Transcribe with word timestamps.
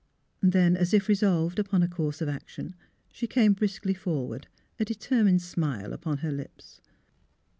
Then, 0.41 0.75
as 0.75 0.95
if 0.95 1.07
resolved 1.07 1.59
upon 1.59 1.83
a 1.83 1.87
course 1.87 2.21
of 2.21 2.27
action, 2.27 2.73
she 3.11 3.27
came 3.27 3.53
briskly 3.53 3.93
forward, 3.93 4.47
a 4.79 4.85
determined 4.85 5.43
smile 5.43 5.93
upon 5.93 6.19
her 6.25 6.31
lips. 6.31 6.81